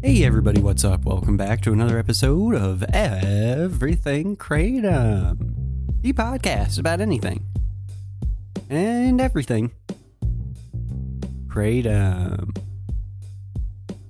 [0.00, 1.04] Hey everybody, what's up?
[1.04, 7.44] Welcome back to another episode of Everything Kratom, the podcast about anything
[8.70, 9.72] and everything.
[11.48, 12.56] Kratom.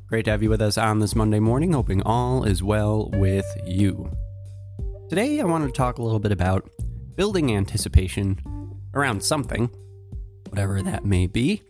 [0.09, 3.47] Great to have you with us on this Monday morning, hoping all is well with
[3.65, 4.11] you.
[5.09, 6.69] Today, I wanted to talk a little bit about
[7.15, 8.39] building anticipation
[8.93, 9.71] around something,
[10.51, 11.63] whatever that may be,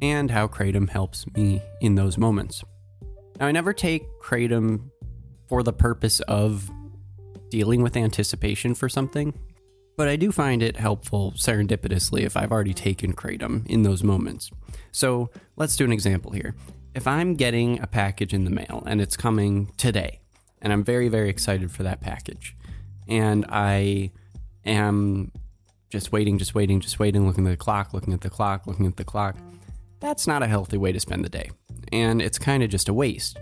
[0.00, 2.64] and how Kratom helps me in those moments.
[3.38, 4.90] Now, I never take Kratom
[5.48, 6.70] for the purpose of
[7.50, 9.38] dealing with anticipation for something,
[9.96, 14.50] but I do find it helpful serendipitously if I've already taken Kratom in those moments.
[14.92, 16.54] So let's do an example here.
[16.94, 20.20] If I'm getting a package in the mail and it's coming today,
[20.62, 22.56] and I'm very, very excited for that package,
[23.08, 24.12] and I
[24.64, 25.32] am
[25.90, 28.86] just waiting, just waiting, just waiting, looking at the clock, looking at the clock, looking
[28.86, 29.36] at the clock,
[30.00, 31.50] that's not a healthy way to spend the day.
[31.92, 33.38] And it's kind of just a waste.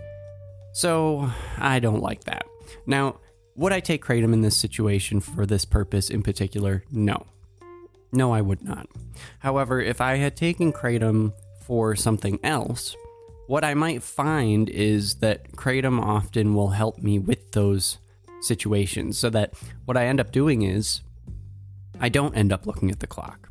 [0.73, 2.45] So I don't like that.
[2.85, 3.19] Now,
[3.55, 6.83] would I take Kratom in this situation for this purpose in particular?
[6.91, 7.25] No.
[8.11, 8.87] No, I would not.
[9.39, 12.95] However, if I had taken Kratom for something else,
[13.47, 17.97] what I might find is that Kratom often will help me with those
[18.41, 19.53] situations so that
[19.85, 21.01] what I end up doing is
[21.99, 23.49] I don't end up looking at the clock.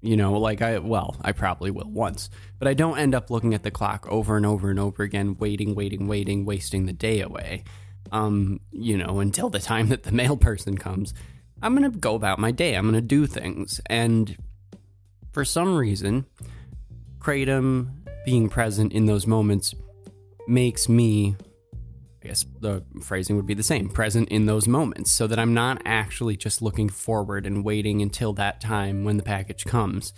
[0.00, 3.52] You know, like I, well, I probably will once, but I don't end up looking
[3.52, 7.20] at the clock over and over and over again, waiting, waiting, waiting, wasting the day
[7.20, 7.64] away.
[8.12, 11.14] Um, you know, until the time that the mail person comes.
[11.60, 12.74] I'm going to go about my day.
[12.74, 13.80] I'm going to do things.
[13.86, 14.36] And
[15.32, 16.26] for some reason,
[17.18, 17.90] Kratom
[18.24, 19.74] being present in those moments
[20.46, 21.36] makes me
[22.28, 25.80] guess the phrasing would be the same present in those moments so that I'm not
[25.86, 30.12] actually just looking forward and waiting until that time when the package comes.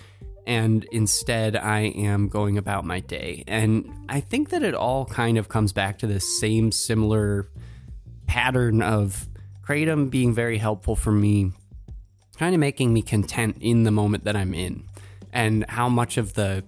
[0.45, 3.45] And instead, I am going about my day.
[3.47, 7.49] And I think that it all kind of comes back to this same similar
[8.27, 9.29] pattern of
[9.63, 11.53] Kratom being very helpful for me,
[12.39, 14.83] kind of making me content in the moment that I'm in,
[15.33, 16.65] and how much of the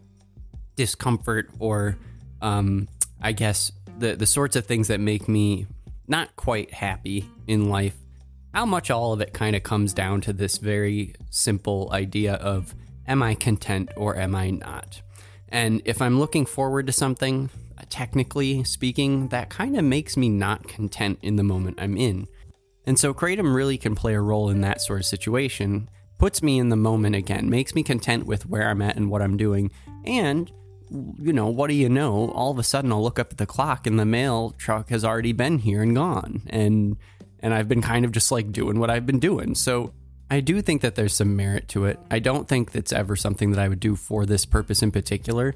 [0.77, 1.99] discomfort or,
[2.41, 2.87] um,
[3.21, 5.67] I guess, the the sorts of things that make me
[6.09, 7.97] not quite happy in life
[8.55, 12.75] how much all of it kind of comes down to this very simple idea of
[13.07, 15.01] am I content or am I not?
[15.49, 20.29] And if I'm looking forward to something, uh, technically speaking, that kind of makes me
[20.29, 22.27] not content in the moment I'm in.
[22.87, 25.89] And so Kratom really can play a role in that sort of situation,
[26.19, 29.23] puts me in the moment again, makes me content with where I'm at and what
[29.23, 29.71] I'm doing,
[30.05, 30.51] and
[31.19, 32.31] you know, what do you know?
[32.31, 35.05] All of a sudden, I'll look up at the clock and the mail truck has
[35.05, 36.97] already been here and gone, and
[37.41, 39.55] and I've been kind of just like doing what I've been doing.
[39.55, 39.93] So
[40.31, 41.99] I do think that there's some merit to it.
[42.11, 45.55] I don't think that's ever something that I would do for this purpose in particular,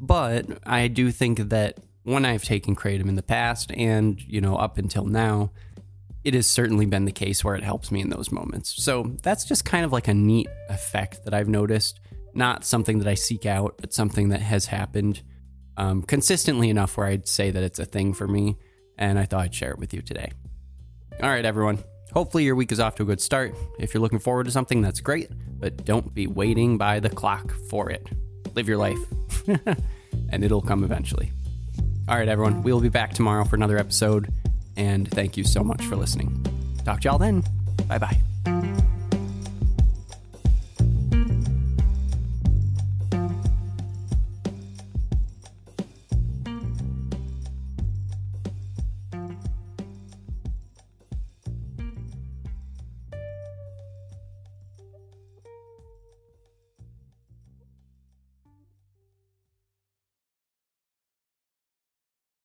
[0.00, 4.56] but I do think that when I've taken kratom in the past and you know
[4.56, 5.52] up until now,
[6.24, 8.82] it has certainly been the case where it helps me in those moments.
[8.82, 12.00] So that's just kind of like a neat effect that I've noticed
[12.34, 15.22] not something that I seek out, but something that has happened
[15.76, 18.56] um, consistently enough where I'd say that it's a thing for me.
[18.98, 20.30] And I thought I'd share it with you today.
[21.22, 21.78] All right, everyone.
[22.12, 23.54] Hopefully, your week is off to a good start.
[23.78, 27.54] If you're looking forward to something, that's great, but don't be waiting by the clock
[27.70, 28.06] for it.
[28.54, 28.98] Live your life,
[30.28, 31.32] and it'll come eventually.
[32.08, 32.62] All right, everyone.
[32.62, 34.28] We'll be back tomorrow for another episode,
[34.76, 36.44] and thank you so much for listening.
[36.84, 37.44] Talk to y'all then.
[37.88, 38.71] Bye bye.